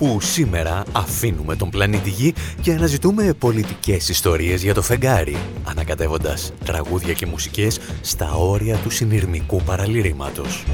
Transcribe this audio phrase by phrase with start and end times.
[0.00, 7.12] Όπου σήμερα αφήνουμε τον πλανήτη Γη και αναζητούμε πολιτικές ιστορίες για το φεγγάρι, ανακατεύοντας τραγούδια
[7.12, 10.64] και μουσικές στα όρια του συνειρμικού παραλυρήματος.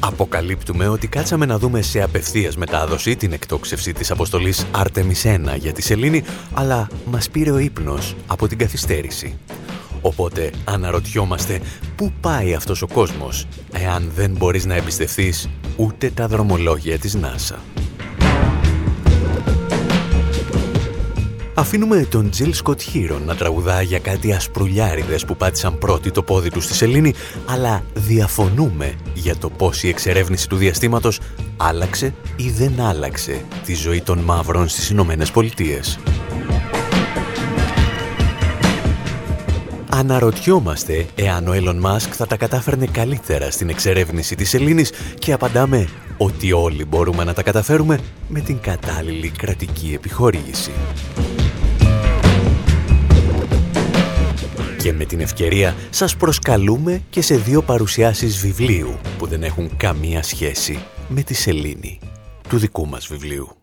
[0.00, 5.72] Αποκαλύπτουμε ότι κάτσαμε να δούμε σε απευθείας μετάδοση την εκτόξευση της αποστολής Άρτεμις 1 για
[5.72, 6.22] τη Σελήνη,
[6.54, 9.38] αλλά μας πήρε ο ύπνος από την καθυστέρηση.
[10.02, 11.60] Οπότε αναρωτιόμαστε
[11.96, 17.56] πού πάει αυτός ο κόσμος εάν δεν μπορείς να εμπιστευτείς ούτε τα δρομολόγια της NASA.
[21.54, 22.80] Αφήνουμε τον Τζιλ Σκοτ
[23.26, 27.14] να τραγουδά για κάτι ασπρουλιάριδες που πάτησαν πρώτοι το πόδι του στη σελήνη,
[27.46, 31.20] αλλά διαφωνούμε για το πώς η εξερεύνηση του διαστήματος
[31.56, 35.98] άλλαξε ή δεν άλλαξε τη ζωή των μαύρων στις Ηνωμένες Πολιτείες.
[39.94, 45.88] Αναρωτιόμαστε εάν ο Elon Musk θα τα κατάφερνε καλύτερα στην εξερεύνηση της Ελλήνης και απαντάμε
[46.16, 50.70] ότι όλοι μπορούμε να τα καταφέρουμε με την κατάλληλη κρατική επιχορήγηση.
[54.78, 60.22] Και με την ευκαιρία σας προσκαλούμε και σε δύο παρουσιάσεις βιβλίου που δεν έχουν καμία
[60.22, 61.98] σχέση με τη Σελήνη,
[62.48, 63.61] του δικού μας βιβλίου.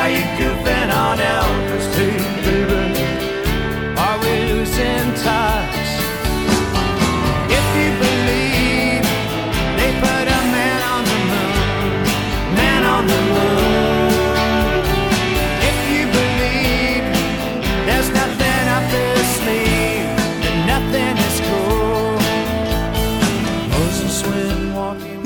[0.00, 1.39] Now you goofing on out.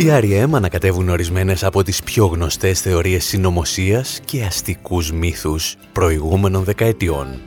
[0.04, 0.48] Οι R.E.M.
[0.52, 7.40] ανακατεύουν ορισμένες από τις πιο γνωστές θεωρίες συνωμοσίας και αστικούς μύθους προηγούμενων δεκαετιών.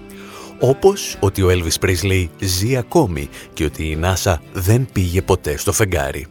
[0.60, 5.72] Όπως ότι ο Elvis Presley ζει ακόμη και ότι η NASA δεν πήγε ποτέ στο
[5.72, 6.26] φεγγάρι.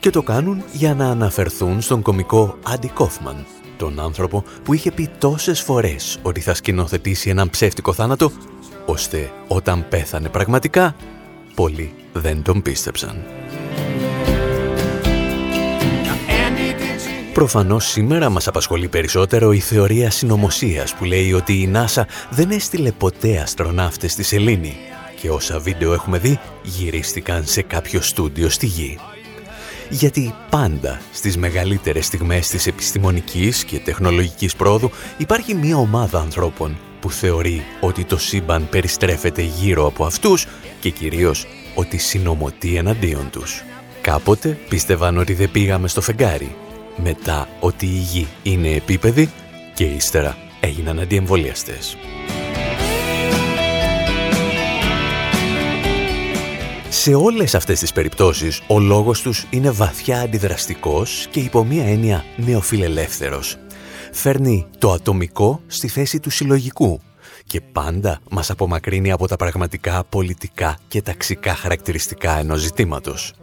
[0.00, 3.46] Και το κάνουν για να αναφερθούν στον κομικό Άντι Κόφμαν,
[3.76, 8.32] τον άνθρωπο που είχε πει τόσες φορές ότι θα σκηνοθετήσει έναν ψεύτικο θάνατο,
[8.86, 10.96] ώστε όταν πέθανε πραγματικά,
[11.54, 13.24] πολλοί δεν τον πίστεψαν.
[17.36, 22.92] Προφανώς σήμερα μας απασχολεί περισσότερο η θεωρία συνωμοσίας που λέει ότι η NASA δεν έστειλε
[22.92, 24.76] ποτέ αστροναύτες στη Σελήνη
[25.20, 28.98] και όσα βίντεο έχουμε δει γυρίστηκαν σε κάποιο στούντιο στη Γη.
[29.88, 37.10] Γιατί πάντα στις μεγαλύτερες στιγμές της επιστημονικής και τεχνολογικής πρόοδου υπάρχει μια ομάδα ανθρώπων που
[37.10, 40.46] θεωρεί ότι το σύμπαν περιστρέφεται γύρω από αυτούς
[40.80, 43.62] και κυρίως ότι συνομωτεί εναντίον τους.
[44.00, 46.56] Κάποτε πίστευαν ότι δεν πήγαμε στο φεγγάρι
[46.96, 49.30] μετά ότι η γη είναι επίπεδη
[49.74, 51.96] και ύστερα έγιναν αντιεμβολιαστές.
[56.88, 62.24] Σε όλες αυτές τις περιπτώσεις, ο λόγος τους είναι βαθιά αντιδραστικός και υπό μία έννοια
[62.36, 63.56] νεοφιλελεύθερος.
[64.12, 67.00] Φέρνει το ατομικό στη θέση του συλλογικού
[67.46, 73.34] και πάντα μας απομακρύνει από τα πραγματικά πολιτικά και ταξικά χαρακτηριστικά ενός ζητήματος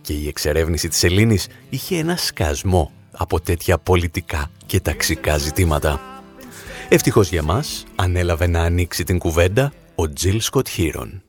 [0.00, 6.00] και η εξερεύνηση της Ελλήνης είχε ένα σκασμό από τέτοια πολιτικά και ταξικά ζητήματα.
[6.88, 11.22] Ευτυχώς για μας, ανέλαβε να ανοίξει την κουβέντα ο Τζιλ Σκοτ Χίρον.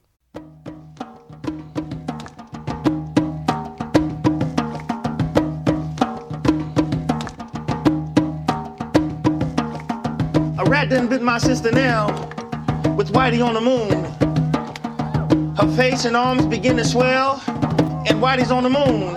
[18.08, 19.16] And Whitey's on the moon.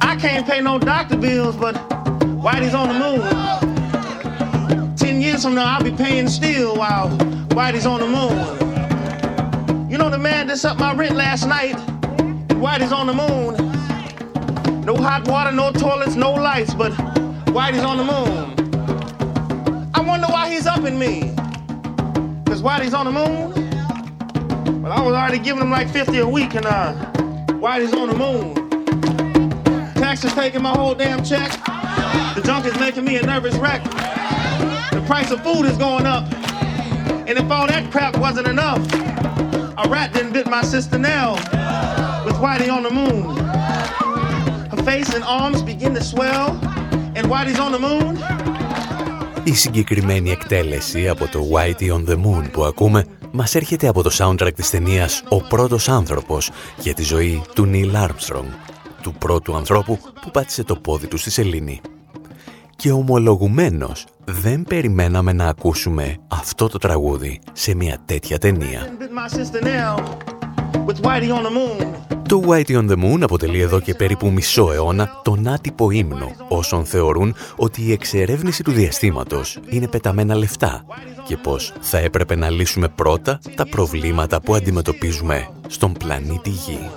[0.00, 1.74] I can't pay no doctor bills, but
[2.40, 3.22] Whitey's on the moon.
[4.96, 7.08] Ten years from now, I'll be paying still while
[7.50, 8.38] Whitey's on the moon.
[9.90, 11.76] You know the man that up my rent last night,
[12.18, 13.54] and Whitey's on the moon.
[14.84, 16.92] No hot water, no toilets, no lights, but
[17.52, 18.52] Whitey's on the moon.
[19.94, 21.32] I wonder why he's up in me.
[22.46, 23.52] Cause Whitey's on the moon.
[24.82, 26.92] But I was already giving him like 50 a week, and uh,
[27.65, 28.55] Whitey's on the moon.
[29.95, 31.51] Taxes taking my whole damn check.
[32.35, 33.83] The junk is making me a nervous wreck.
[34.91, 36.25] The price of food is going up.
[37.27, 38.81] And if all that crap wasn't enough,
[39.83, 41.33] a rat didn't bit my sister Nell
[42.25, 43.37] with Whitey on the moon.
[44.71, 46.47] Her face and arms begin to swell,
[47.15, 48.17] and Whitey's on the moon.
[49.43, 53.05] Η συγκεκριμένη εκτέλεση από το Whitey on the Moon που ακούμε
[53.36, 57.94] μας έρχεται από το soundtrack της ταινίας «Ο πρώτος άνθρωπος» για τη ζωή του Neil
[57.94, 58.48] Armstrong,
[59.02, 61.80] του πρώτου ανθρώπου που πάτησε το πόδι του στη σελήνη.
[62.76, 68.80] Και ομολογουμένως δεν περιμέναμε να ακούσουμε αυτό το τραγούδι σε μια τέτοια ταινία.
[72.28, 76.84] Το Whitey on the Moon αποτελεί εδώ και περίπου μισό αιώνα τον άτυπο ύμνο όσων
[76.84, 80.84] θεωρούν ότι η εξερεύνηση του διαστήματος είναι πεταμένα λεφτά
[81.26, 86.90] και πως θα έπρεπε να λύσουμε πρώτα τα προβλήματα που αντιμετωπίζουμε στον πλανήτη Γη.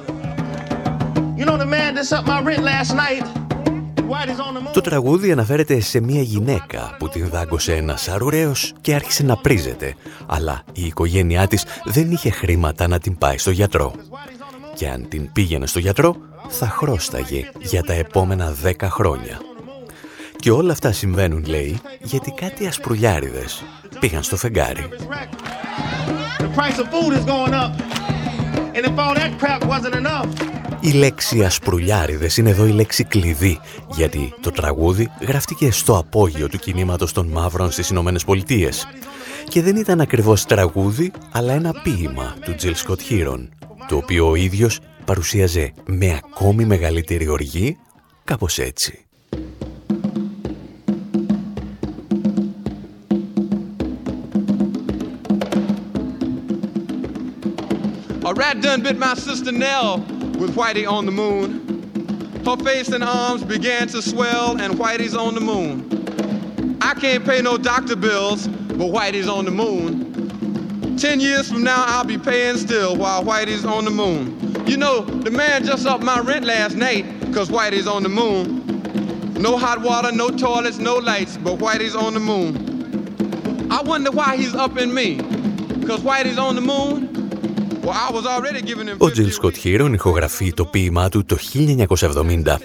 [4.74, 9.96] Το τραγούδι αναφέρεται σε μια γυναίκα που την δάγκωσε ένας αρουραίος και άρχισε να πρίζεται,
[10.26, 13.94] αλλά η οικογένειά της δεν είχε χρήματα να την πάει στο γιατρό.
[14.76, 16.16] Και αν την πήγαινε στο γιατρό,
[16.48, 19.42] θα χρώσταγε για τα επόμενα δέκα χρόνια.
[20.36, 23.64] Και όλα αυτά συμβαίνουν, λέει, γιατί κάτι ασπρουλιάριδες
[24.00, 24.90] πήγαν στο φεγγάρι.
[30.82, 33.60] Η λέξη ασπρουλιάριδες είναι εδώ η λέξη κλειδί,
[33.96, 38.88] γιατί το τραγούδι γραφτηκε στο απόγειο του κινήματος των μαύρων στις Ηνωμένες Πολιτείες.
[39.48, 43.48] Και δεν ήταν ακριβώς τραγούδι, αλλά ένα ποίημα του Jill Scott Heron,
[43.88, 47.78] το οποίο ο ίδιος παρουσίαζε με ακόμη μεγαλύτερη οργή,
[48.24, 49.04] κάπως έτσι.
[58.30, 62.42] A rat done bit my sister Nell with Whitey on the moon.
[62.46, 66.78] Her face and arms began to swell, and Whitey's on the moon.
[66.82, 70.98] I can't pay no doctor bills, but Whitey's on the moon.
[70.98, 74.66] Ten years from now, I'll be paying still while Whitey's on the moon.
[74.66, 79.34] You know, the man just upped my rent last night because Whitey's on the moon.
[79.34, 83.68] No hot water, no toilets, no lights, but Whitey's on the moon.
[83.72, 85.16] I wonder why he's up in me.
[85.80, 87.19] Because Whitey's on the moon.
[88.98, 92.56] Ο Τζιλ Σκοτ Χίρον ηχογραφεί το ποίημά του το 1970,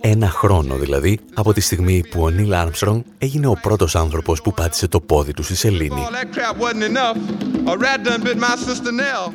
[0.00, 4.54] ένα χρόνο δηλαδή από τη στιγμή που ο Νίλ Άρμστρονγκ έγινε ο πρώτος άνθρωπος που
[4.54, 6.00] πάτησε το πόδι του στη σελήνη.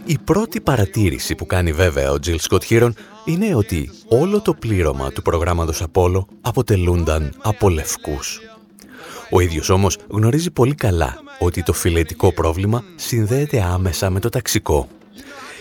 [0.05, 5.11] Η πρώτη παρατήρηση που κάνει βέβαια ο Τζιλ Σκοτ Χίρον είναι ότι όλο το πλήρωμα
[5.11, 8.39] του προγράμματος Απόλο αποτελούνταν από λευκούς.
[9.31, 14.87] Ο ίδιος όμως γνωρίζει πολύ καλά ότι το φιλετικό πρόβλημα συνδέεται άμεσα με το ταξικό.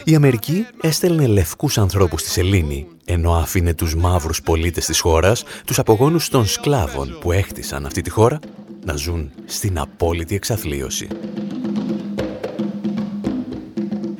[0.08, 5.78] Η Αμερική έστελνε λευκούς ανθρώπους στη Σελήνη, ενώ άφηνε τους μαύρους πολίτες της χώρας, τους
[5.78, 8.38] απογόνους των σκλάβων που έχτισαν αυτή τη χώρα,
[8.84, 11.08] να ζουν στην απόλυτη εξαθλίωση.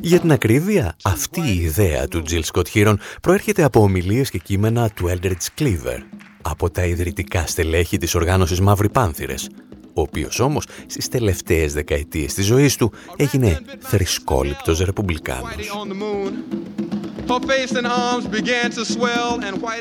[0.00, 4.90] Για την ακρίβεια, αυτή η ιδέα του Jill Scott Heron προέρχεται από ομιλίες και κείμενα
[4.90, 5.98] του Eldridge Cleaver,
[6.42, 9.48] από τα ιδρυτικά στελέχη της οργάνωσης Μαύροι Πάνθυρες,
[9.94, 15.54] ο οποίος όμως στις τελευταίες δεκαετίες της ζωής του έγινε θρησκόληπτος ρεπουμπλικάνος.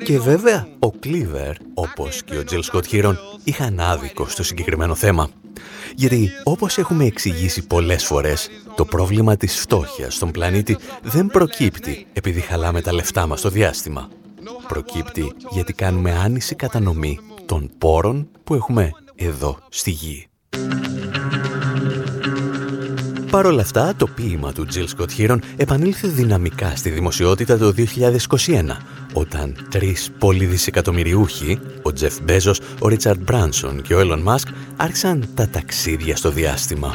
[0.03, 5.29] Και βέβαια, ο Κλίβερ, όπως και ο Τζιλ Σκοτ Χίρον, είχαν άδικο στο συγκεκριμένο θέμα.
[5.95, 12.39] Γιατί, όπως έχουμε εξηγήσει πολλές φορές, το πρόβλημα της φτώχειας στον πλανήτη δεν προκύπτει επειδή
[12.39, 14.09] χαλάμε τα λεφτά μας στο διάστημα.
[14.67, 20.27] Προκύπτει γιατί κάνουμε άνηση κατανομή των πόρων που έχουμε εδώ στη γη.
[23.31, 27.81] Παρ' όλα αυτά, το ποίημα του Jill Scott Heron επανήλθε δυναμικά στη δημοσιότητα το 2021,
[29.13, 35.49] όταν τρεις πολυδισεκατομμυριούχοι, ο Τζεφ Μπέζος, ο Ρίτσαρντ Μπράνσον και ο Έλλον Μάσκ, άρχισαν τα
[35.49, 36.93] ταξίδια στο διάστημα.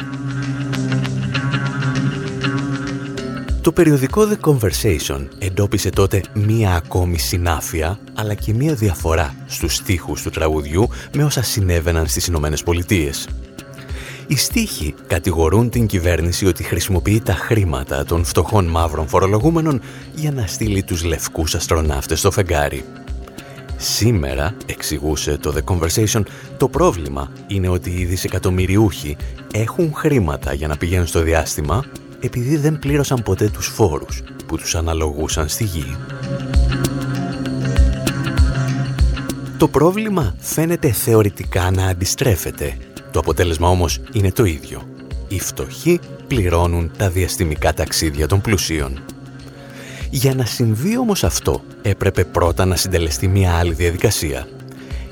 [3.63, 10.21] Το περιοδικό The Conversation εντόπισε τότε μία ακόμη συνάφεια, αλλά και μία διαφορά στους στίχους
[10.21, 13.27] του τραγουδιού με όσα συνέβαιναν στις Ηνωμένες Πολιτείες.
[14.27, 19.81] Οι στίχοι κατηγορούν την κυβέρνηση ότι χρησιμοποιεί τα χρήματα των φτωχών μαύρων φορολογούμενων
[20.15, 22.83] για να στείλει τους λευκούς αστροναύτες στο φεγγάρι.
[23.77, 26.21] Σήμερα, εξηγούσε το The Conversation,
[26.57, 29.17] το πρόβλημα είναι ότι οι δισεκατομμυριούχοι
[29.53, 31.83] έχουν χρήματα για να πηγαίνουν στο διάστημα
[32.23, 35.95] επειδή δεν πλήρωσαν ποτέ τους φόρους που τους αναλογούσαν στη γη.
[39.57, 42.77] Το πρόβλημα φαίνεται θεωρητικά να αντιστρέφεται.
[43.11, 44.87] Το αποτέλεσμα όμως είναι το ίδιο.
[45.27, 48.99] Οι φτωχοί πληρώνουν τα διαστημικά ταξίδια των πλουσίων.
[50.09, 54.47] Για να συμβεί όμως αυτό, έπρεπε πρώτα να συντελεστεί μια άλλη διαδικασία.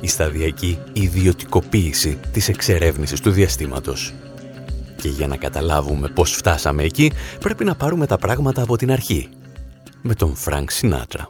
[0.02, 4.14] Η σταδιακή ιδιωτικοποίηση της εξερεύνησης του διαστήματος.
[5.02, 9.30] Και για να καταλάβουμε πώς φτάσαμε εκεί, πρέπει να πάρουμε τα πράγματα από την αρχή.
[10.02, 11.30] Με τον Φρανκ Σινάτρα.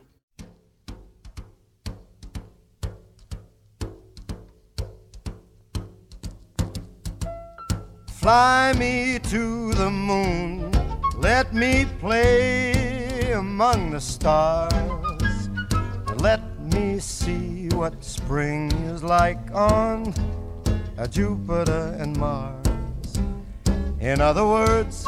[8.24, 9.44] Fly me to
[9.82, 10.70] the moon,
[11.28, 11.74] let me
[12.04, 15.36] play among the stars.
[16.28, 17.50] Let me see
[17.80, 18.64] what spring
[18.94, 19.44] is like
[19.76, 19.96] on
[21.18, 22.61] Jupiter and Mars.
[24.02, 25.06] In other words,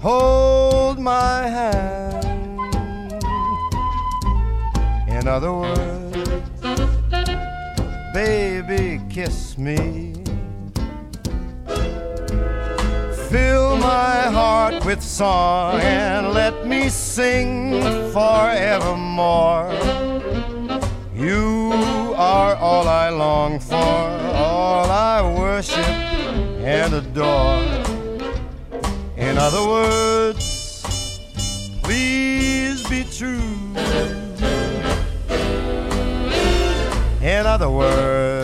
[0.00, 2.24] hold my hand.
[5.06, 6.62] In other words,
[8.14, 10.14] baby, kiss me.
[13.28, 17.82] Fill my heart with song and let me sing
[18.12, 19.70] forevermore.
[21.14, 26.03] You are all I long for, all I worship
[26.64, 27.62] and adore.
[29.18, 30.82] In other words,
[31.82, 33.38] please be true.
[37.20, 38.43] In other words,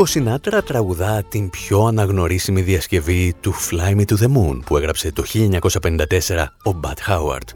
[0.00, 5.12] Ο Σινάτρα τραγουδά την πιο αναγνωρίσιμη διασκευή του Fly Me to the Moon που έγραψε
[5.12, 7.48] το 1954 ο Μπατ Χάουαρτ.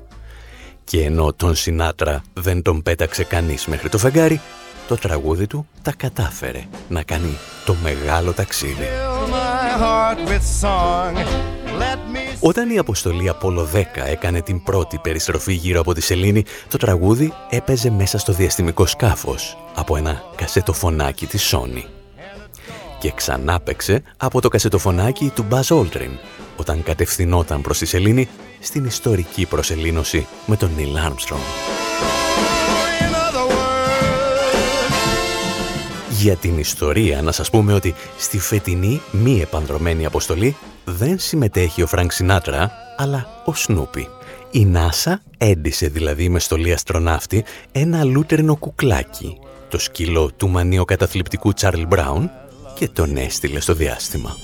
[0.85, 4.41] Και ενώ τον Σινάτρα δεν τον πέταξε κανείς μέχρι το φεγγάρι,
[4.89, 8.87] το τραγούδι του τα κατάφερε να κάνει το μεγάλο ταξίδι.
[12.41, 17.33] Όταν η αποστολή Απόλλω 10 έκανε την πρώτη περιστροφή γύρω από τη Σελήνη, το τραγούδι
[17.51, 22.02] έπαιζε μέσα στο διαστημικό σκάφος από ένα κασετοφωνάκι της Sony
[23.03, 26.11] και ξαναέπαιξε από το κασετοφωνάκι του Buzz Aldrin
[26.57, 28.29] όταν κατευθυνόταν προς τη Σελήνη
[28.61, 31.43] στην ιστορική προσελήνωση με τον Neil Armstrong.
[36.11, 41.87] Για την ιστορία να σας πούμε ότι στη φετινή μη επανδρωμένη αποστολή δεν συμμετέχει ο
[41.87, 44.09] Φρανκ Σινάτρα, αλλά ο Σνούπι.
[44.51, 51.83] Η NASA έντυσε δηλαδή με στολή αστροναύτη ένα λούτρινο κουκλάκι, το σκύλο του μανιοκαταθλιπτικού Τσάρλι
[51.83, 52.31] Μπράουν,
[52.83, 54.37] και τον έστειλε στο διάστημα.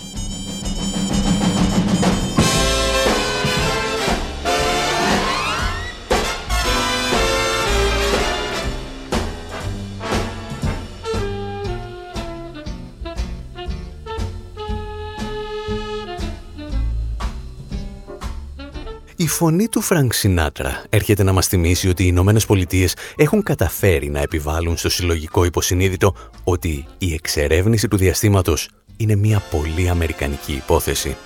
[19.29, 24.21] Φωνή του Φρανκ Σινάτρα έρχεται να μας θυμίσει ότι οι Ηνωμένες Πολιτείες έχουν καταφέρει να
[24.21, 31.17] επιβάλλουν στο συλλογικό υποσυνείδητο ότι η εξερεύνηση του διαστήματος είναι μια πολύ αμερικανική υπόθεση.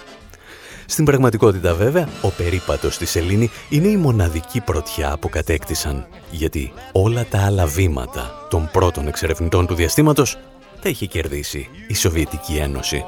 [0.87, 7.27] Στην πραγματικότητα βέβαια, ο περίπατος στη Σελήνη είναι η μοναδική πρωτιά που κατέκτησαν, γιατί όλα
[7.31, 10.39] τα άλλα βήματα των πρώτων εξερευνητών του διαστήματος
[10.83, 13.05] τα είχε κερδίσει η Σοβιετική Ένωση.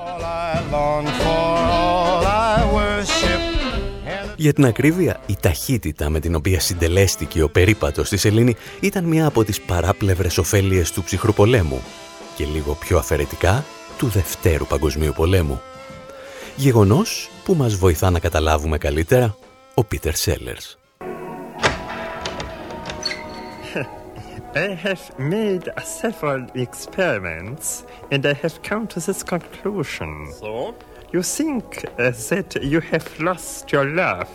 [4.37, 9.27] Για την ακρίβεια, η ταχύτητα με την οποία συντελέστηκε ο περίπατος στη Σελήνη ήταν μία
[9.27, 11.83] από τις παράπλευρες ωφέλειες του ψυχρού πολέμου
[12.37, 13.65] και λίγο πιο αφαιρετικά
[13.99, 15.61] του Δευτέρου Παγκοσμίου Πολέμου.
[16.57, 19.37] Γεγονός που μας βοηθά να καταλάβουμε καλύτερα
[19.75, 20.79] ο Πίτερ Σέλερς.
[24.55, 25.67] I have made
[26.03, 27.67] several experiments
[28.13, 30.11] and I have come to this conclusion.
[30.41, 30.75] So?
[31.15, 34.29] You think uh, that you have lost your love.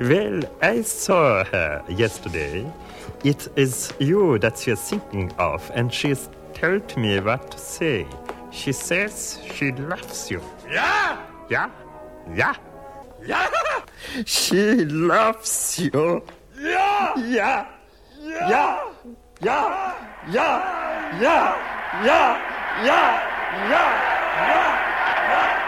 [0.00, 2.64] Well, I saw her yesterday.
[3.24, 8.06] It is you that you're thinking of, and she's told me what to say.
[8.50, 10.40] She says she loves you.
[10.70, 11.20] Yeah!
[11.50, 11.68] Yeah?
[12.34, 12.54] Yeah?
[13.26, 13.50] Yeah!
[14.24, 16.22] She loves you.
[16.58, 17.18] Yeah!
[17.18, 17.66] Yeah!
[18.48, 18.80] Ja,
[19.42, 19.94] ja,
[20.32, 20.64] ja,
[21.20, 21.56] ja,
[22.02, 22.38] ja,
[22.82, 23.20] ja,
[23.68, 23.82] ja,
[24.48, 24.78] ja.
[25.28, 25.67] She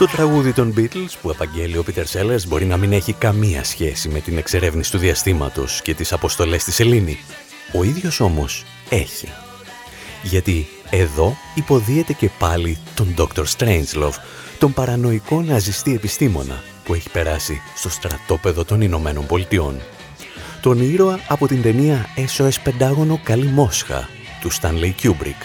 [0.00, 4.08] Το τραγούδι των Beatles που απαγγέλει ο Peter Sellers μπορεί να μην έχει καμία σχέση
[4.08, 7.18] με την εξερεύνηση του διαστήματος και τις αποστολές της Σελήνη.
[7.72, 9.28] Ο ίδιος όμως έχει.
[10.22, 13.44] Γιατί εδώ υποδίεται και πάλι τον Dr.
[13.56, 14.18] Strangelove,
[14.58, 19.80] τον παρανοϊκό ναζιστή επιστήμονα που έχει περάσει στο στρατόπεδο των Ηνωμένων Πολιτειών.
[20.60, 22.06] Τον ήρωα από την ταινία
[22.36, 24.08] SOS Πεντάγωνο Καλή Μόσχα
[24.41, 25.41] του Stanley Kubrick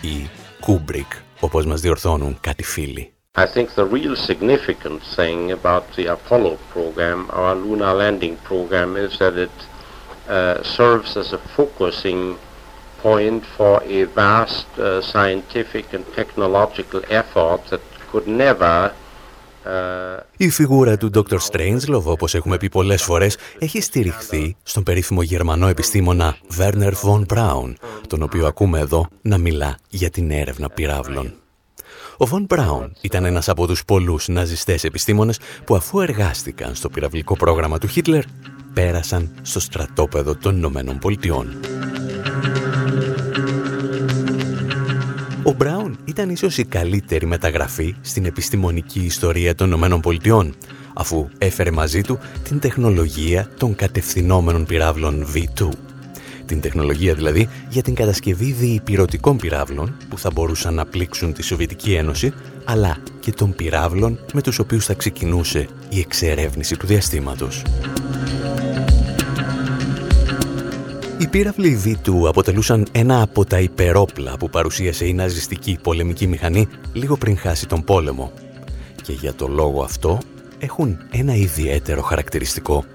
[0.00, 0.30] ή
[0.66, 3.12] Kubrick όπως μας διορθώνουν κάτι φίλοι.
[3.36, 9.12] I think the real significant thing about the Apollo program, our lunar landing program, is
[9.18, 9.58] that it
[10.28, 12.36] uh, serves as a focusing
[13.06, 17.80] point for a vast uh, scientific and technological effort that
[18.10, 19.01] could never uh,
[20.37, 21.37] Η φιγούρα του Dr.
[21.37, 27.73] Strangelove, όπως έχουμε πει πολλές φορές, έχει στηριχθεί στον περίφημο γερμανό επιστήμονα Werner von Braun,
[28.07, 31.33] τον οποίο ακούμε εδώ να μιλά για την έρευνα πυράβλων.
[32.17, 37.35] Ο Von Braun ήταν ένας από τους πολλούς ναζιστές επιστήμονες που αφού εργάστηκαν στο πυραυλικό
[37.35, 38.23] πρόγραμμα του Χίτλερ,
[38.73, 41.59] πέρασαν στο στρατόπεδο των Ηνωμένων Πολιτειών.
[46.13, 50.55] Ήταν ίσως η καλύτερη μεταγραφή στην επιστημονική ιστορία των Ηνωμένων Πολιτειών,
[50.93, 55.69] αφού έφερε μαζί του την τεχνολογία των κατευθυνόμενων πυράβλων V2.
[56.45, 61.93] Την τεχνολογία δηλαδή για την κατασκευή διυπηρωτικών πυράβλων που θα μπορούσαν να πλήξουν τη Σοβιετική
[61.93, 62.33] Ένωση,
[62.65, 67.61] αλλά και των πυράβλων με τους οποίους θα ξεκινούσε η εξερεύνηση του διαστήματος.
[71.23, 77.17] Οι πύραυλοι V2 αποτελούσαν ένα από τα υπερόπλα που παρουσίασε η ναζιστική πολεμική μηχανή λίγο
[77.17, 78.31] πριν χάσει τον πόλεμο.
[79.01, 80.19] Και για το λόγο αυτό
[80.59, 82.85] έχουν ένα ιδιαίτερο χαρακτηριστικό.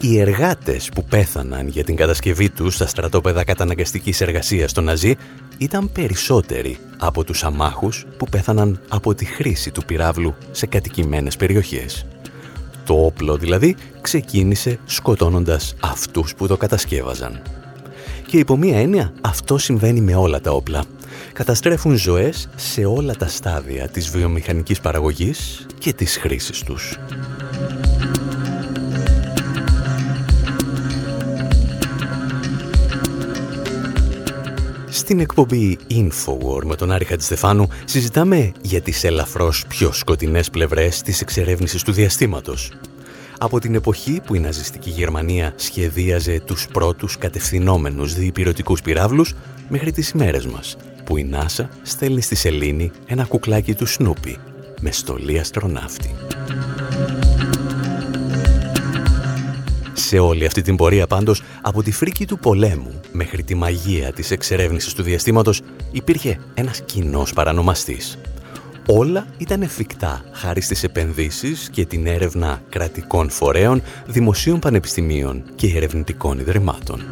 [0.00, 5.14] Οι εργάτες που πέθαναν για την κατασκευή τους στα στρατόπεδα καταναγκαστικής εργασίας των Ναζί
[5.58, 12.06] ήταν περισσότεροι από τους αμάχους που πέθαναν από τη χρήση του πυράβλου σε κατοικημένες περιοχές.
[12.86, 17.42] Το όπλο δηλαδή ξεκίνησε σκοτώνοντας αυτούς που το κατασκεύαζαν.
[18.26, 20.84] Και υπό μία έννοια αυτό συμβαίνει με όλα τα όπλα.
[21.32, 26.98] Καταστρέφουν ζωές σε όλα τα στάδια της βιομηχανικής παραγωγής και της χρήσης τους.
[34.96, 41.20] Στην εκπομπή Infowar με τον Άρη Χατζηστεφάνου συζητάμε για τις ελαφρώς πιο σκοτεινές πλευρές της
[41.20, 42.72] εξερεύνησης του διαστήματος.
[43.38, 49.34] Από την εποχή που η ναζιστική Γερμανία σχεδίαζε τους πρώτους κατευθυνόμενους διυπηρωτικούς πυράβλους
[49.68, 54.38] μέχρι τις ημέρες μας, που η Νάσα στέλνει στη σελήνη ένα κουκλάκι του Σνούπι
[54.80, 56.14] με στολή αστροναύτη.
[60.06, 64.30] Σε όλη αυτή την πορεία πάντως, από τη φρίκη του πολέμου μέχρι τη μαγεία της
[64.30, 68.18] εξερεύνησης του διαστήματος, υπήρχε ένας κοινός παρανομαστής.
[68.86, 76.38] Όλα ήταν εφικτά χάρη στις επενδύσεις και την έρευνα κρατικών φορέων, δημοσίων πανεπιστημίων και ερευνητικών
[76.38, 77.08] ιδρυμάτων.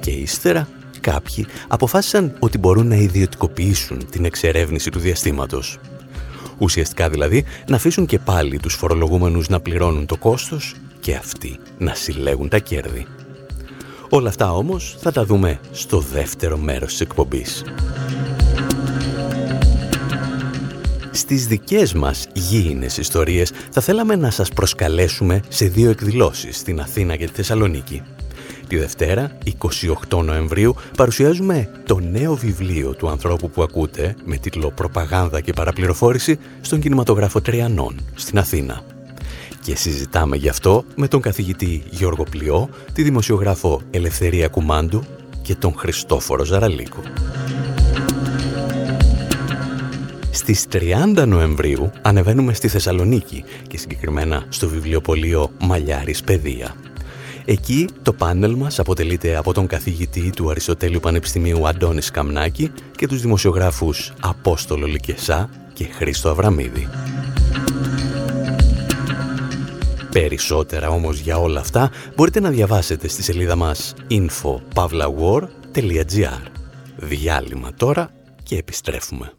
[0.00, 0.68] Και ύστερα
[1.00, 5.78] κάποιοι αποφάσισαν ότι μπορούν να ιδιωτικοποιήσουν την εξερεύνηση του διαστήματος.
[6.60, 11.94] Ουσιαστικά δηλαδή να αφήσουν και πάλι τους φορολογούμενους να πληρώνουν το κόστος και αυτοί να
[11.94, 13.06] συλλέγουν τα κέρδη.
[14.08, 17.64] Όλα αυτά όμως θα τα δούμε στο δεύτερο μέρος της εκπομπής.
[21.10, 27.16] Στις δικές μας γήινες ιστορίες θα θέλαμε να σας προσκαλέσουμε σε δύο εκδηλώσεις στην Αθήνα
[27.16, 28.02] και τη Θεσσαλονίκη.
[28.70, 29.30] Τη Δευτέρα,
[30.10, 36.38] 28 Νοεμβρίου, παρουσιάζουμε το νέο βιβλίο του ανθρώπου που ακούτε με τίτλο «Προπαγάνδα και παραπληροφόρηση»
[36.60, 38.82] στον κινηματογράφο Τριανών, στην Αθήνα.
[39.62, 45.04] Και συζητάμε γι' αυτό με τον καθηγητή Γιώργο Πλειό, τη δημοσιογράφο Ελευθερία Κουμάντου
[45.42, 47.02] και τον Χριστόφορο Ζαραλίκο.
[50.30, 50.66] Στις
[51.16, 56.74] 30 Νοεμβρίου ανεβαίνουμε στη Θεσσαλονίκη και συγκεκριμένα στο βιβλιοπωλείο Μαλιάρης Παιδεία.
[57.50, 63.20] Εκεί το πάνελ μας αποτελείται από τον καθηγητή του Αριστοτέλειου Πανεπιστημίου Αντώνης Καμνάκη και τους
[63.20, 66.88] δημοσιογράφους Απόστολο Λικεσά και Χρήστο Αβραμίδη.
[70.10, 76.42] Περισσότερα όμως για όλα αυτά μπορείτε να διαβάσετε στη σελίδα μας info.pavlawar.gr
[76.96, 78.10] Διάλειμμα τώρα
[78.42, 79.32] και επιστρέφουμε.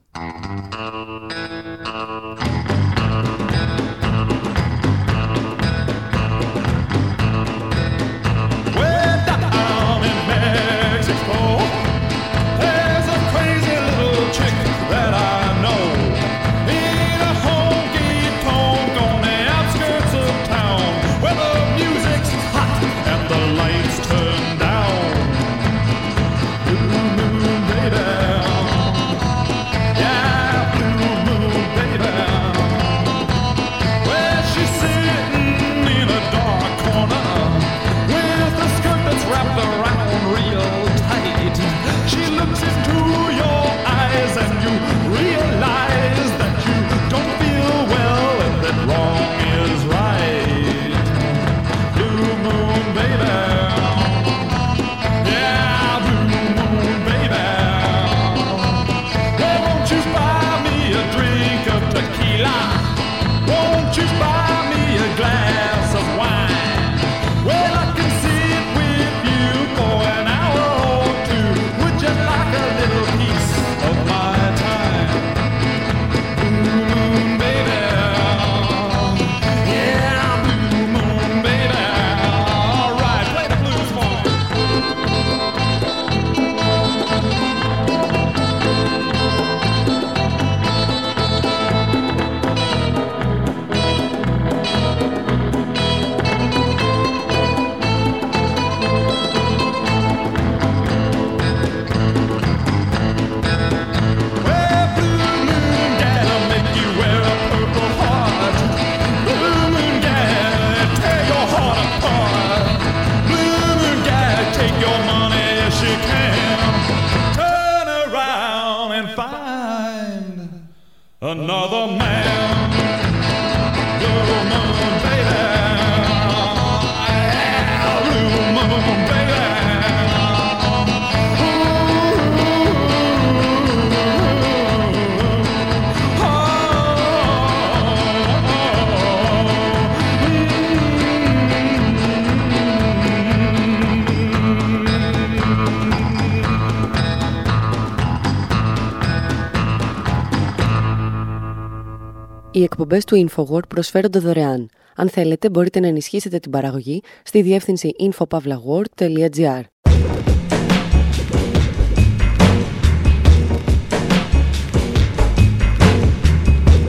[152.72, 154.70] Οι εκπομπές του InfoWord προσφέρονται δωρεάν.
[154.96, 159.62] Αν θέλετε, μπορείτε να ενισχύσετε την παραγωγή στη διεύθυνση infopavlagor.gr.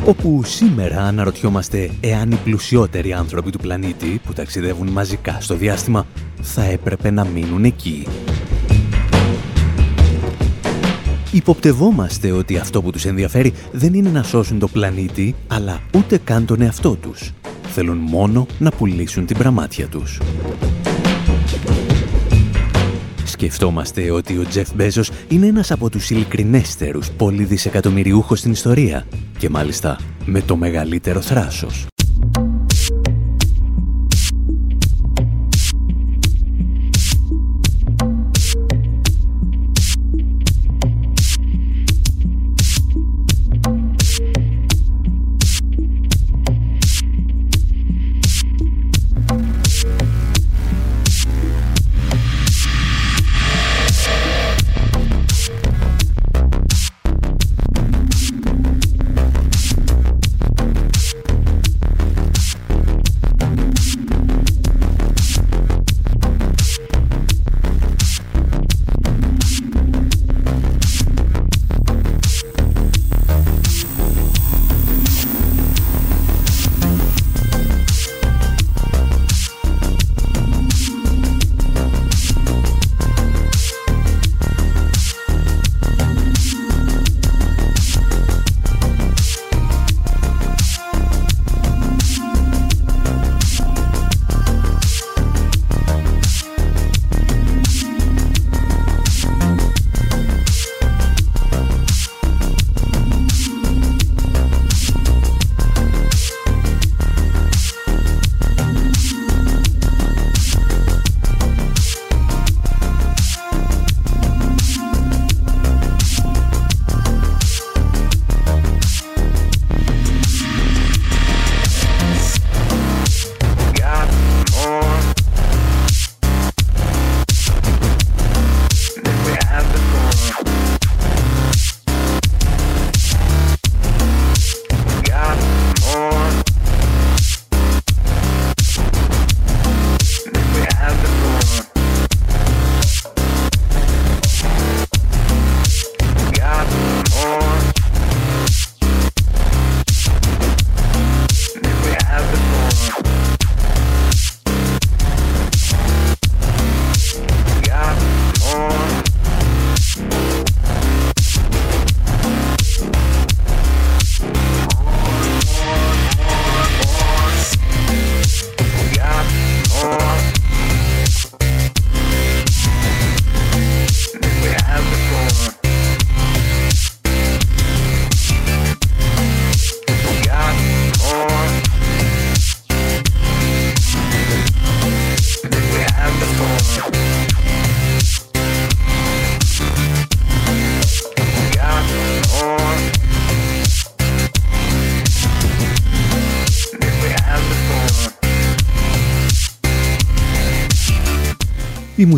[0.04, 6.06] όπου σήμερα αναρωτιόμαστε εάν οι πλουσιότεροι άνθρωποι του πλανήτη που ταξιδεύουν μαζικά στο διάστημα
[6.40, 8.06] θα έπρεπε να μείνουν εκεί.
[11.32, 16.46] Υποπτευόμαστε ότι αυτό που τους ενδιαφέρει δεν είναι να σώσουν το πλανήτη, αλλά ούτε καν
[16.46, 17.32] τον εαυτό τους.
[17.62, 20.20] Θέλουν μόνο να πουλήσουν την πραμάτια τους.
[23.24, 29.06] Σκεφτόμαστε ότι ο Τζεφ Μπέζος είναι ένας από τους ειλικρινέστερους πολυδισεκατομμυριούχος στην ιστορία
[29.38, 31.86] και μάλιστα με το μεγαλύτερο θράσος.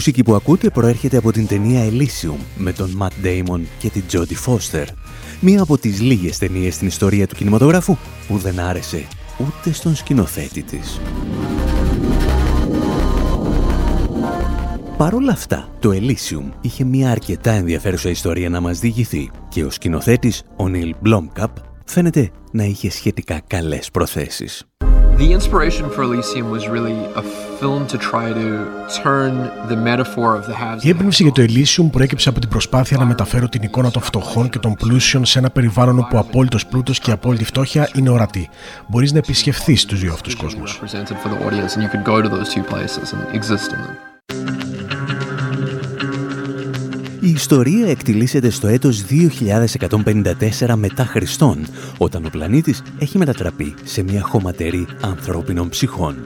[0.06, 4.46] Μουσική που ακούτε προέρχεται από την ταινία Elysium με τον Matt Damon και την Jodie
[4.46, 4.84] Foster.
[5.40, 7.96] Μία από τις λίγες ταινίες στην ιστορία του κινηματογράφου
[8.28, 9.06] που δεν άρεσε
[9.38, 11.00] ούτε στον σκηνοθέτη της.
[14.96, 19.70] Παρ' όλα αυτά, το Elysium είχε μια αρκετά ενδιαφέρουσα ιστορία να μας διηγηθεί και ο
[19.70, 21.52] σκηνοθέτης, ο Νίλ Blomkamp,
[21.86, 24.66] φαίνεται να είχε σχετικά καλές προθέσεις.
[25.16, 27.22] The inspiration for Elysium was really a
[27.60, 28.48] film to try to
[29.02, 29.32] turn
[29.68, 30.82] the metaphor of the haves.
[30.84, 34.48] Η έμπνευση για το Elysium προέκυψε από την προσπάθεια να μεταφέρω την εικόνα των φτωχών
[34.50, 38.48] και των πλούσιων σε ένα περιβάλλον όπου απόλυτος πλούτος και απόλυτη φτώχεια είναι ορατή.
[38.86, 40.80] Μπορείς να επισκεφθείς τους δύο αυτούς κόσμους.
[47.24, 49.04] Η ιστορία εκτιλήσεται στο έτος
[50.60, 51.66] 2154 μετά Χριστόν,
[51.98, 56.16] όταν ο πλανήτης έχει μετατραπεί σε μια χωματερή ανθρώπινων ψυχών.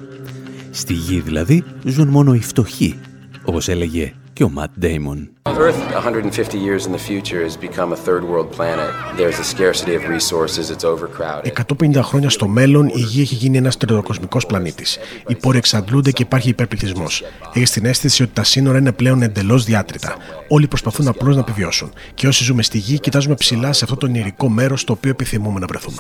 [0.71, 2.99] Στη γη δηλαδή ζουν μόνο οι φτωχοί,
[3.45, 5.31] όπως έλεγε και ο Ματ Ντέιμον.
[5.43, 8.91] Earth 150 years in the future has become a third world planet.
[9.17, 11.47] There's a scarcity of resources, it's overcrowded.
[11.47, 14.99] 150 χρόνια στο μέλλον η Γη έχει γίνει ένας τερατοκοσμικός πλανήτης.
[15.27, 17.25] Οι πόροι εξαντλούνται και υπάρχει υπερπληθυσμός.
[17.53, 20.17] Έχεις την αίσθηση ότι τα σύνορα είναι πλέον εντελώς διάτρητα.
[20.49, 21.93] Όλοι προσπαθούν απλώς να επιβιώσουν.
[22.15, 25.59] Και όσοι ζούμε στη Γη, κοιτάζουμε ψηλά σε αυτό το ονειρικό μέρος στο οποίο επιθυμούμε
[25.61, 25.97] να βρεθούμε.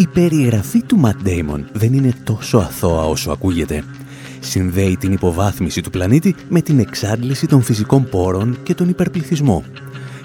[0.00, 3.84] Η περιγραφή του Ματ Damon δεν είναι τόσο αθώα όσο ακούγεται.
[4.40, 9.64] Συνδέει την υποβάθμιση του πλανήτη με την εξάντληση των φυσικών πόρων και τον υπερπληθυσμό.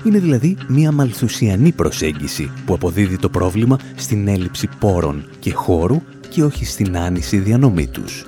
[0.05, 6.43] Είναι δηλαδή μια μαλθουσιανή προσέγγιση που αποδίδει το πρόβλημα στην έλλειψη πόρων και χώρου και
[6.43, 8.25] όχι στην άνηση διανομή τους.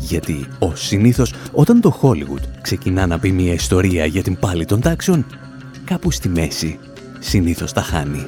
[0.00, 4.80] Γιατί, ως συνήθως, όταν το Hollywood ξεκινά να πει μια ιστορία για την πάλη των
[4.80, 5.26] τάξεων,
[5.84, 6.78] κάπου στη μέση
[7.18, 8.26] συνήθως τα χάνει.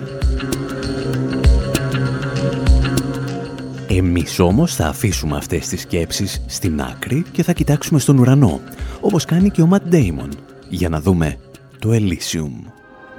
[3.92, 8.60] Εμείς όμως θα αφήσουμε αυτές τις σκέψεις στην άκρη και θα κοιτάξουμε στον ουρανό,
[9.00, 10.28] όπως κάνει και ο Matt Damon,
[10.68, 11.38] για να δούμε
[11.78, 12.70] το Elysium.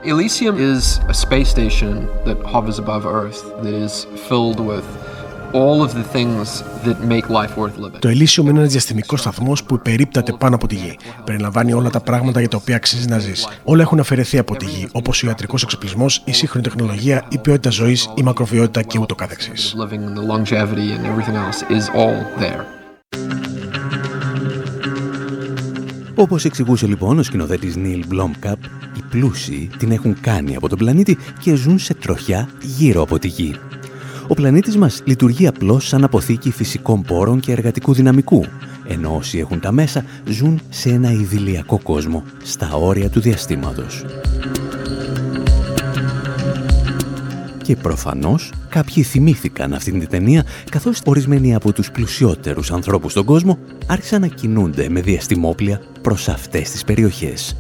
[0.04, 1.94] Elysium is a space station
[2.26, 4.86] that hovers above Earth that is filled with
[8.00, 10.98] το Elysium είναι ένας διαστημικός σταθμός που υπερίπταται πάνω από τη γη.
[11.24, 13.48] Περιλαμβάνει όλα τα πράγματα για τα οποία αξίζει να ζεις.
[13.64, 17.70] Όλα έχουν αφαιρεθεί από τη γη, όπως ο ιατρικός εξοπλισμός, η σύγχρονη τεχνολογία, η ποιότητα
[17.70, 19.76] ζωής, η μακροβιότητα και ούτω καθεξής.
[26.16, 28.60] Όπως εξηγούσε λοιπόν ο σκηνοθέτης Νίλ Blomkamp,
[28.98, 33.28] οι πλούσιοι την έχουν κάνει από τον πλανήτη και ζουν σε τροχιά γύρω από τη
[33.28, 33.56] γη.
[34.32, 38.46] Ο πλανήτης μας λειτουργεί απλώς σαν αποθήκη φυσικών πόρων και εργατικού δυναμικού,
[38.88, 44.06] ενώ όσοι έχουν τα μέσα ζουν σε ένα ιδηλιακό κόσμο, στα όρια του διαστήματος.
[47.64, 53.58] Και προφανώς κάποιοι θυμήθηκαν αυτήν την ταινία, καθώς ορισμένοι από τους πλουσιότερους ανθρώπους στον κόσμο
[53.88, 57.56] άρχισαν να κινούνται με διαστημόπλια προς αυτές τις περιοχές,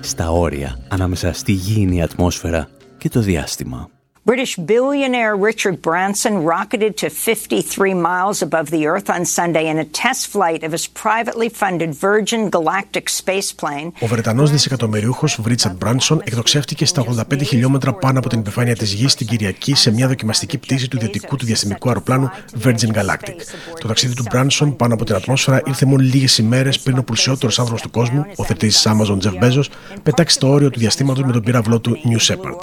[0.00, 3.88] στα όρια ανάμεσα στη γήινη ατμόσφαιρα και το διάστημα.
[4.32, 9.84] British billionaire Richard Branson rocketed to 53 miles above the Earth on Sunday in a
[9.84, 13.92] test flight of his privately funded Virgin Galactic space plane.
[14.00, 19.14] Ο Βρετανός δισεκατομμυριούχος Richard Branson εκτοξεύτηκε στα 85 χιλιόμετρα πάνω από την επιφάνεια της Γης
[19.14, 22.30] την Κυριακή σε μια δοκιμαστική πτήση του ιδιωτικού του διαστημικού αεροπλάνου
[22.64, 23.36] Virgin Galactic.
[23.80, 27.58] Το ταξίδι του Branson πάνω από την ατμόσφαιρα ήρθε μόνο λίγες ημέρες πριν ο πλουσιότερος
[27.58, 29.64] άνθρωπος του κόσμου, ο θετής Amazon Jeff Bezos,
[30.02, 32.58] πετάξει το όριο του διαστήματος με τον πύραυλό του New Shepard.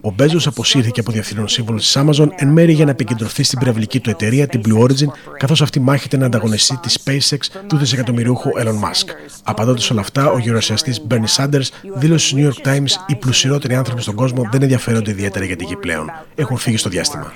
[0.00, 4.00] Ο Bezos αποσύρθηκε από διευθύνων σύμβουλο της Amazon εν μέρει για να επικεντρωθεί στην πυραυλική
[4.00, 5.06] του εταιρεία, την Blue Origin,
[5.38, 9.08] καθώς αυτή μάχεται να ανταγωνιστεί τη SpaceX του δισεκατομμυριούχου Elon Musk.
[9.42, 14.02] Απαντώντας όλα αυτά, ο γερουσιαστής Bernie Sanders δήλωσε στο New York Times: Οι πλουσιότεροι άνθρωποι
[14.02, 16.10] στον κόσμο δεν ενδιαφέρονται ιδιαίτερα για τη γη πλέον.
[16.34, 17.32] Έχουν φύγει στο διάστημα.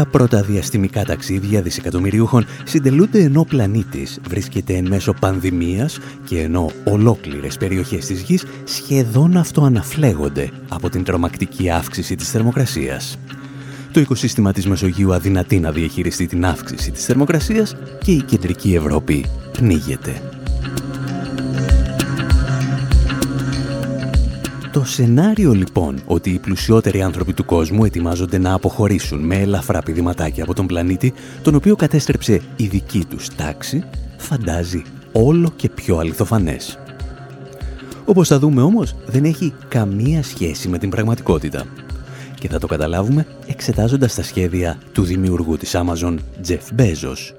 [0.00, 6.70] Τα πρώτα διαστημικά ταξίδια δισεκατομμυριούχων συντελούνται ενώ ο πλανήτης βρίσκεται εν μέσω πανδημίας και ενώ
[6.84, 13.18] ολόκληρες περιοχές της Γης σχεδόν αυτοαναφλέγονται από την τρομακτική αύξηση της θερμοκρασίας.
[13.92, 19.24] Το οικοσύστημα της Μεσογείου αδυνατεί να διαχειριστεί την αύξηση της θερμοκρασίας και η κεντρική Ευρώπη
[19.52, 20.22] πνίγεται.
[24.72, 30.42] Το σενάριο λοιπόν ότι οι πλουσιότεροι άνθρωποι του κόσμου ετοιμάζονται να αποχωρήσουν με ελαφρά πηδηματάκια
[30.42, 33.84] από τον πλανήτη, τον οποίο κατέστρεψε η δική τους τάξη,
[34.16, 36.78] φαντάζει όλο και πιο αληθοφανές.
[38.04, 41.64] Όπως θα δούμε όμως, δεν έχει καμία σχέση με την πραγματικότητα.
[42.34, 46.16] Και θα το καταλάβουμε εξετάζοντας τα σχέδια του δημιουργού της Amazon,
[46.48, 47.34] Jeff Bezos.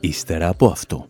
[0.00, 1.09] Ύστερα από αυτό.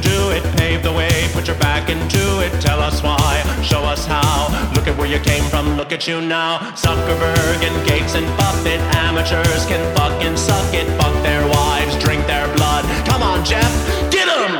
[0.00, 0.42] Do it.
[0.56, 2.52] Pave the way, put your back into it.
[2.60, 3.32] Tell us why,
[3.62, 4.36] show us how.
[4.74, 6.52] Look at where you came from, look at you now.
[6.84, 10.86] Zuckerberg and Gates and Buffett, amateurs can fucking suck it.
[10.98, 12.84] Fuck their wives, drink their blood.
[13.08, 13.72] Come on, Jeff,
[14.14, 14.52] get 'em!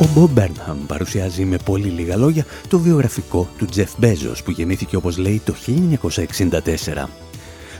[0.00, 4.96] Ο Bob Burnham παρουσιάζει με πολύ λίγα λόγια το βιογραφικό του Jeff Bezos που γεννήθηκε
[4.96, 7.08] όπως λέει το 1964.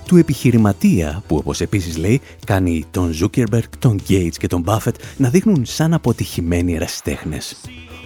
[0.07, 5.29] Του επιχειρηματία που όπως επίσης λέει κάνει τον Zuckerberg, τον Gates και τον Buffett να
[5.29, 7.57] δείχνουν σαν αποτυχημένοι ερασιτέχνες.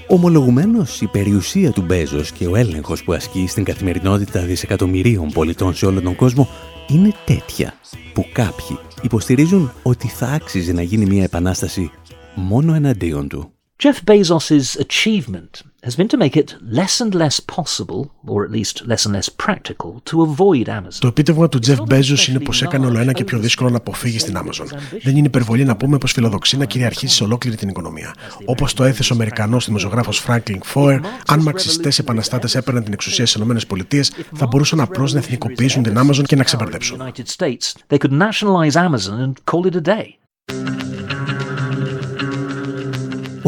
[0.08, 5.86] Ομολογουμένως η περιουσία του Μπέζος και ο έλεγχος που ασκεί στην καθημερινότητα δισεκατομμυρίων πολιτών σε
[5.86, 6.48] όλο τον κόσμο
[6.88, 7.74] είναι τέτοια
[8.12, 11.90] που κάποιοι υποστηρίζουν ότι θα άξιζε να γίνει μια επανάσταση
[12.34, 13.57] μόνο εναντίον του.
[13.84, 18.74] Jeff Bezos' achievement has been to make it less and less possible, or at least
[18.90, 20.98] less and less practical, to avoid Amazon.
[20.98, 24.22] Το επίτευγμα του Jeff Bezos είναι πως έκανε όλο ένα και πιο δύσκολο να αποφύγεις
[24.22, 24.66] στην Amazon.
[25.02, 28.14] Δεν είναι υπερβολή να πούμε πως φιλοδοξεί να κυριαρχήσει σε ολόκληρη την οικονομία.
[28.44, 33.42] Όπως το έθεσε ο Αμερικανός δημοσιογράφος Franklin Foer, αν μαξιστές επαναστάτες έπαιρναν την εξουσία στις
[33.42, 34.00] ΗΠΑ,
[34.34, 37.02] θα μπορούσαν απλώς να εθνικοποιήσουν την Amazon και να ξεμπερδέψουν.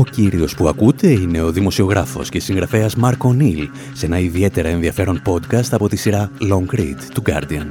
[0.01, 5.23] Ο κύριος που ακούτε είναι ο δημοσιογράφος και συγγραφέας Μάρκ Ονίλ σε ένα ιδιαίτερα ενδιαφέρον
[5.27, 7.67] podcast από τη σειρά Long Read του Guardian.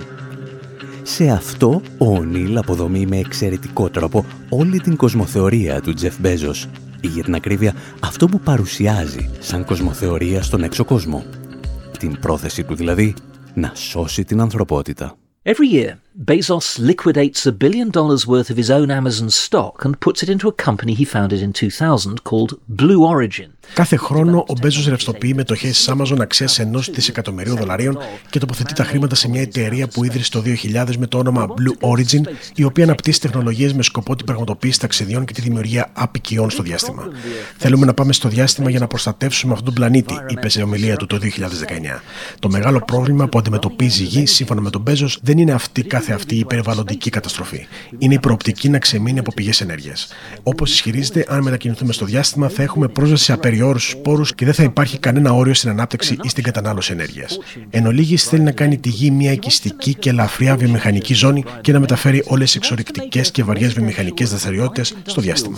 [1.03, 6.67] Σε αυτό, ο Ονίλ αποδομεί με εξαιρετικό τρόπο όλη την κοσμοθεωρία του Τζεφ Μπέζος
[7.01, 11.23] ή για την ακρίβεια αυτό που παρουσιάζει σαν κοσμοθεωρία στον έξω κόσμο.
[11.99, 13.13] Την πρόθεση του δηλαδή
[13.53, 15.17] να σώσει την ανθρωπότητα.
[15.43, 20.23] Every year, Bezos liquidates a billion dollars worth of his own Amazon stock and puts
[20.23, 23.51] it into a company he founded in 2000 called Blue Origin.
[23.73, 27.97] Κάθε χρόνο ο Μπέζο ρευστοποιεί μετοχές της Amazon αξίας ενός δισεκατομμυρίου δολαρίων
[28.29, 30.43] και τοποθετεί τα χρήματα σε μια εταιρεία που ίδρυσε το
[30.73, 32.21] 2000 με το όνομα Blue Origin,
[32.55, 37.07] η οποία αναπτύσσει τεχνολογίες με σκοπό την πραγματοποίηση ταξιδιών και τη δημιουργία απικιών στο διάστημα.
[37.57, 41.05] Θέλουμε να πάμε στο διάστημα για να προστατεύσουμε αυτόν τον πλανήτη, είπε σε ομιλία του
[41.05, 42.01] το 2019.
[42.39, 46.13] Το μεγάλο πρόβλημα που αντιμετωπίζει η Γη, σύμφωνα με τον Μπέζο, δεν είναι αυτή κάθε
[46.13, 47.67] αυτή η περιβαλλοντική καταστροφή.
[47.97, 50.07] Είναι η προοπτική να ξεμείνει από πηγές ενέργειας.
[50.43, 54.63] Όπως ισχυρίζεται, αν μετακινηθούμε στο διάστημα, θα έχουμε πρόσβαση σε απεριόριστους πόρου και δεν θα
[54.63, 57.39] υπάρχει κανένα όριο στην ανάπτυξη ή στην κατανάλωση ενέργειας.
[57.69, 61.79] Εν ολίγη, θέλει να κάνει τη γη μια οικιστική και ελαφριά βιομηχανική ζώνη και να
[61.79, 65.57] μεταφέρει όλες τις εξορρυκτικές και βαριές βιομηχανικές δραστηριότητες στο διάστημα.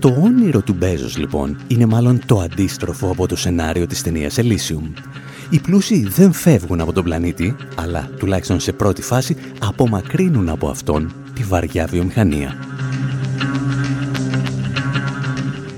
[0.00, 4.92] Το όνειρο του Μπέζος λοιπόν είναι μάλλον το αντίστροφο από το σενάριο της ταινίας Elysium.
[5.50, 11.12] Οι πλούσιοι δεν φεύγουν από τον πλανήτη, αλλά τουλάχιστον σε πρώτη φάση απομακρύνουν από αυτόν
[11.34, 12.54] τη βαριά βιομηχανία.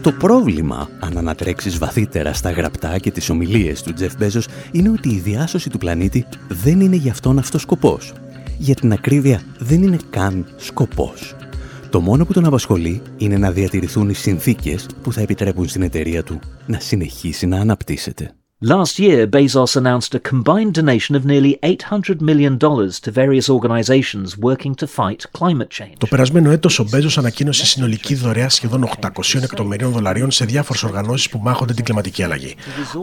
[0.02, 5.08] Το πρόβλημα, αν ανατρέξεις βαθύτερα στα γραπτά και τις ομιλίες του Τζεφ Μπέζος, είναι ότι
[5.08, 8.12] η διάσωση του πλανήτη δεν είναι για αυτόν αυτός σκοπός.
[8.58, 11.34] Για την ακρίβεια δεν είναι καν σκοπός.
[11.90, 16.22] Το μόνο που τον απασχολεί είναι να διατηρηθούν οι συνθήκες που θα επιτρέπουν στην εταιρεία
[16.22, 18.34] του να συνεχίσει να αναπτύσσεται.
[18.62, 24.74] Last year, Bezos announced a combined donation of nearly $800 million to various organizations working
[24.74, 25.94] to fight climate change.
[25.98, 31.28] Το περασμένο έτος ο Μπέζος ανακοίνωσε συνολική δωρεά σχεδόν 800 εκατομμυρίων δολαρίων σε διάφορες οργανώσεις
[31.28, 32.54] που μάχονται την κλιματική αλλαγή.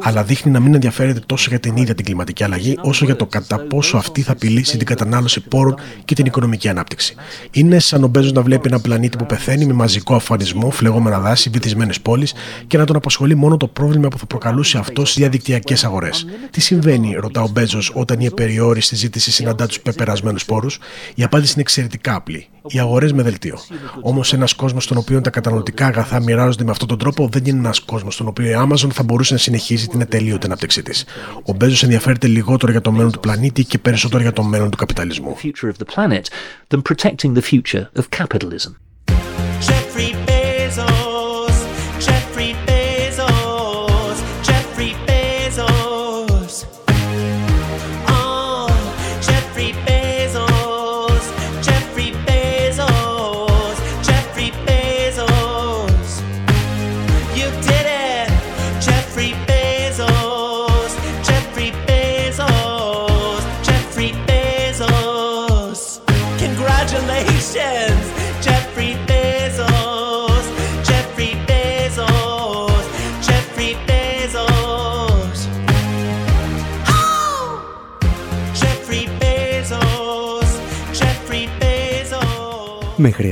[0.02, 3.26] Αλλά δείχνει να μην ενδιαφέρεται τόσο για την ίδια την κλιματική αλλαγή, όσο για το
[3.26, 7.16] κατά πόσο αυτή θα απειλήσει την κατανάλωση πόρων και την οικονομική ανάπτυξη.
[7.52, 11.50] Είναι σαν ο Μπέζος να βλέπει ένα πλανήτη που πεθαίνει με μαζικό αφανισμό, φλεγόμενα δάση,
[11.50, 12.34] βυθισμένες πόλεις
[12.68, 16.26] και να τον απασχολεί μόνο το πρόβλημα που θα προκαλούσε αυτό στι διαδικτυακέ αγορές.
[16.52, 20.80] Τι συμβαίνει, ρωτά ο Μπέζος, όταν η επεριόριστη ζήτηση συναντά τους πεπερασμένους πόρους;
[21.16, 22.48] Η απάντηση είναι εξαιρετικά απλή.
[22.68, 23.60] Οι αγορές με δελτίο.
[24.02, 27.58] Όμως ένας κόσμος στον οποίο τα καταναλωτικά αγαθά μοιράζονται με αυτόν τον τρόπο δεν είναι
[27.58, 31.06] ένας κόσμος στον οποίο η Amazon θα μπορούσε να συνεχίσει την ατελείωτη ανάπτυξή της.
[31.46, 34.78] Ο Μπέζος ενδιαφέρεται λιγότερο για το μέλλον του πλανήτη και περισσότερο για το μέλλον του
[34.78, 35.36] καπιταλισμού.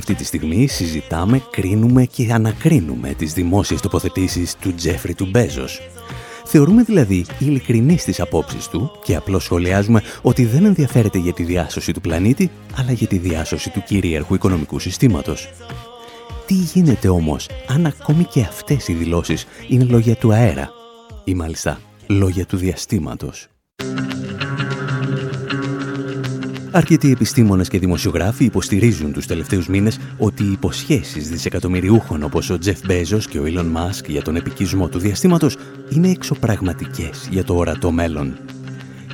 [0.08, 5.82] Αυτή τη στιγμή συζητάμε, κρίνουμε και ανακρίνουμε τις δημόσιες τοποθετήσεις του Τζέφρι του Μπέζος.
[6.45, 11.91] Θεωρούμε δηλαδή ειλικρινή στις απόψεις του και απλώς σχολιάζουμε ότι δεν ενδιαφέρεται για τη διάσωση
[11.91, 15.49] του πλανήτη, αλλά για τη διάσωση του κυρίαρχου οικονομικού συστήματος.
[16.45, 20.70] Τι γίνεται όμως αν ακόμη και αυτές οι δηλώσεις είναι λόγια του αέρα
[21.24, 23.47] ή μάλιστα λόγια του διαστήματος;
[26.76, 32.80] Αρκετοί επιστήμονες και δημοσιογράφοι υποστηρίζουν τους τελευταίους μήνες ότι οι υποσχέσεις δισεκατομμυριούχων όπως ο Τζεφ
[32.86, 35.58] Μπέζος και ο Elon Musk για τον επικισμό του διαστήματος
[35.90, 38.38] είναι εξωπραγματικές για το ορατό μέλλον.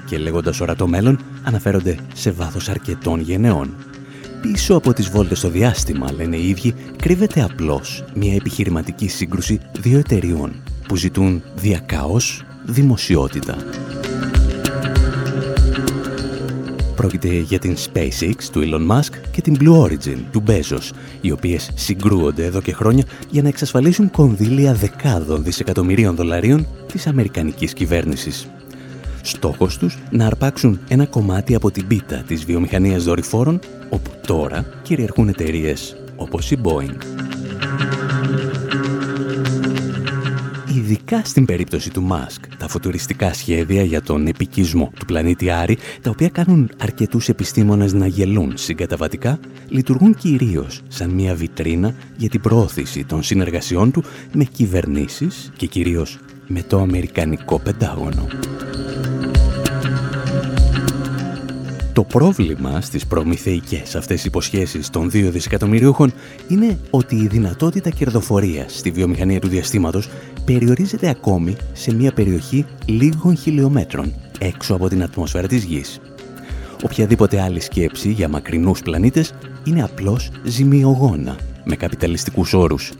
[0.05, 3.75] Και λέγοντας ορατό μέλλον αναφέρονται σε βάθος αρκετών γενεών.
[4.41, 9.99] Πίσω από τις βόλτες στο διάστημα, λένε οι ίδιοι, κρύβεται απλώς μια επιχειρηματική σύγκρουση δύο
[9.99, 10.53] εταιριών
[10.87, 13.57] που ζητούν διακάως δημοσιότητα.
[17.01, 20.89] Πρόκειται για την SpaceX του Elon Musk και την Blue Origin του Bezos,
[21.21, 27.73] οι οποίες συγκρούονται εδώ και χρόνια για να εξασφαλίσουν κονδύλια δεκάδων δισεκατομμυρίων δολαρίων της Αμερικανικής
[27.73, 28.47] κυβέρνησης.
[29.21, 35.27] Στόχος τους να αρπάξουν ένα κομμάτι από την πίτα της βιομηχανίας δορυφόρων, όπου τώρα κυριαρχούν
[35.27, 36.97] εταιρείες όπως η Boeing.
[40.91, 46.09] Ειδικά στην περίπτωση του Μάσκ, τα φωτουριστικά σχέδια για τον επικισμό του πλανήτη Άρη, τα
[46.09, 53.05] οποία κάνουν αρκετούς επιστήμονες να γελούν συγκαταβατικά, λειτουργούν κυρίως σαν μια βιτρίνα για την προώθηση
[53.05, 58.27] των συνεργασιών του με κυβερνήσεις και κυρίως με το Αμερικανικό Πεντάγωνο.
[61.93, 66.13] Το πρόβλημα στις προμηθεϊκές αυτές υποσχέσεις των δύο δισεκατομμυρίουχων
[66.47, 70.09] είναι ότι η δυνατότητα κερδοφορίας στη βιομηχανία του διαστήματος
[70.45, 75.99] περιορίζεται ακόμη σε μια περιοχή λίγων χιλιόμετρων έξω από την ατμόσφαιρα της Γης.
[76.83, 79.33] Οποιαδήποτε άλλη σκέψη για μακρινούς πλανήτες
[79.63, 82.91] είναι απλώς ζημιογόνα με καπιταλιστικούς όρους.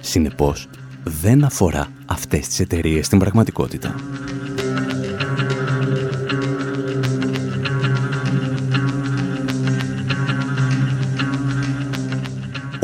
[0.00, 0.68] Συνεπώς,
[1.04, 3.94] δεν αφορά αυτές τις εταιρείες στην πραγματικότητα.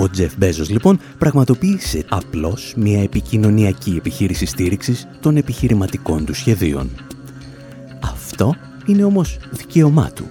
[0.07, 6.91] Ο Τζεφ Μπέζος λοιπόν πραγματοποίησε απλώς μια επικοινωνιακή επιχείρηση στήριξης των επιχειρηματικών του σχεδίων.
[8.03, 8.55] Αυτό
[8.87, 10.27] είναι όμως δικαίωμά του.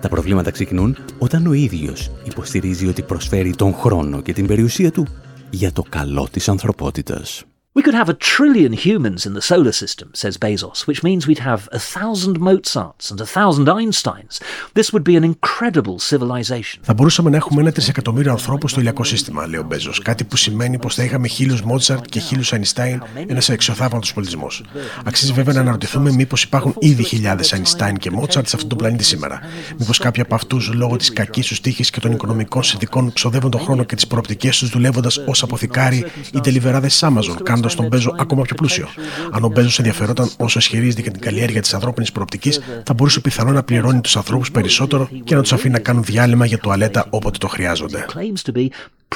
[0.00, 5.06] Τα προβλήματα ξεκινούν όταν ο ίδιος υποστηρίζει ότι προσφέρει τον χρόνο και την περιουσία του
[5.50, 7.44] για το καλό της ανθρωπότητας.
[7.76, 11.46] We could have a trillion humans in the solar system, says Bezos, which means we'd
[11.52, 14.34] have a thousand Mozarts and a thousand Einsteins.
[14.74, 16.80] This would be an incredible civilization.
[16.82, 20.02] Θα μπορούσαμε να έχουμε ένα τρισεκατομμύριο ανθρώπους στο ηλιακό σύστημα, λέει ο Μπέζος.
[20.02, 24.64] Κάτι που σημαίνει πως θα είχαμε χίλιους Μότσαρτ και χίλιους Einstein, ένας εξωθάβατο πολιτισμός.
[25.04, 29.04] Αξίζει βέβαια να αναρωτηθούμε μήπως υπάρχουν ήδη χιλιάδες Einstein και Μότσαρτ σε αυτόν τον πλανήτη
[29.04, 29.40] σήμερα.
[29.78, 33.60] Μήπως κάποιοι από αυτούς λόγω της κακής τους τύχης και των οικονομικών συνδικών ξοδεύουν τον
[33.60, 38.42] χρόνο και τις προοπτικές τους δουλεύοντας ως αποθηκάρι ή τελειβεράδες Amazon, κάνοντα τον Μπέζο ακόμα
[38.42, 38.88] πιο πλούσιο.
[39.30, 43.54] Αν ο Μπέζος ενδιαφερόταν όσο ισχυρίζεται για την καλλιέργεια της ανθρώπινης προοπτικής, θα μπορούσε πιθανόν
[43.54, 47.38] να πληρώνει τους ανθρώπους περισσότερο και να τους αφήνει να κάνουν διάλειμμα για τουαλέτα όποτε
[47.38, 48.04] το χρειάζονται.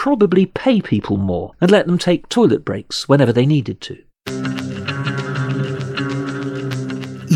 [0.07, 3.95] probably pay people more and let them take toilet breaks whenever they needed to.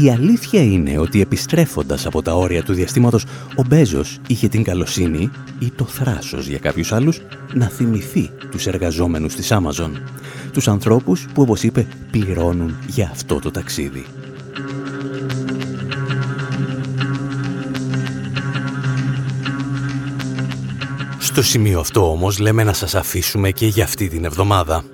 [0.03, 3.25] Η αλήθεια είναι ότι επιστρέφοντας από τα όρια του διαστήματος,
[3.57, 7.21] ο Μπέζος είχε την καλοσύνη ή το θράσος για κάποιους άλλους
[7.53, 9.91] να θυμηθεί τους εργαζόμενους της Amazon.
[10.53, 14.05] Τους ανθρώπους που, όπως είπε, πληρώνουν για αυτό το ταξίδι.
[21.19, 24.85] Στο σημείο αυτό όμως λέμε να σας αφήσουμε και για αυτή την εβδομάδα.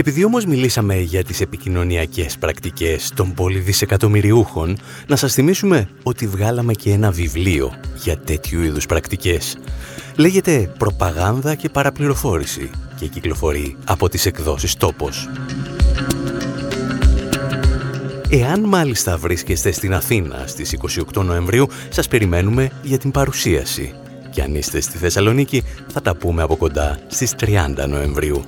[0.00, 6.92] Επειδή όμως μιλήσαμε για τις επικοινωνιακές πρακτικές των πολυδισεκατομμυριούχων, να σας θυμίσουμε ότι βγάλαμε και
[6.92, 9.58] ένα βιβλίο για τέτοιου είδους πρακτικές.
[10.16, 15.28] Λέγεται «Προπαγάνδα και παραπληροφόρηση» και κυκλοφορεί από τις εκδόσεις «Τόπος».
[18.30, 20.72] Εάν μάλιστα βρίσκεστε στην Αθήνα στις
[21.14, 23.94] 28 Νοεμβρίου, σας περιμένουμε για την παρουσίαση.
[24.30, 28.44] Και αν είστε στη Θεσσαλονίκη, θα τα πούμε από κοντά στις 30 Νοεμβρίου.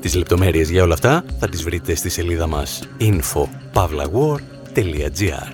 [0.00, 5.48] Τις λεπτομέρειες για όλα αυτά θα τις βρείτε στη σελίδα μας info.pavlawar.gr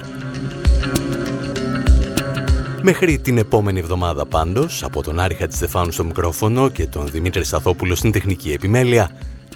[2.83, 7.95] Μέχρι την επόμενη εβδομάδα πάντως, από τον Άρη Χατζηστεφάνου στο μικρόφωνο και τον Δημήτρη Σταθόπουλο
[7.95, 9.11] στην τεχνική επιμέλεια,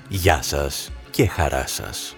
[0.08, 2.14] γεια σας και χαρά σας.